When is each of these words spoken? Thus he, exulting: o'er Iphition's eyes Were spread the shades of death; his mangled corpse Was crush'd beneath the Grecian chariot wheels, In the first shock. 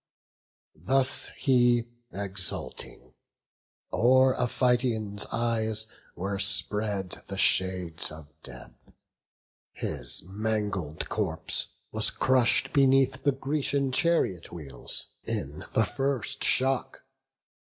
Thus 0.73 1.27
he, 1.37 1.85
exulting: 2.11 3.13
o'er 3.93 4.33
Iphition's 4.35 5.27
eyes 5.27 5.85
Were 6.15 6.39
spread 6.39 7.21
the 7.27 7.37
shades 7.37 8.11
of 8.11 8.25
death; 8.41 8.91
his 9.73 10.23
mangled 10.25 11.07
corpse 11.07 11.67
Was 11.91 12.09
crush'd 12.09 12.73
beneath 12.73 13.21
the 13.23 13.31
Grecian 13.31 13.91
chariot 13.91 14.51
wheels, 14.51 15.05
In 15.25 15.65
the 15.75 15.85
first 15.85 16.43
shock. 16.43 17.03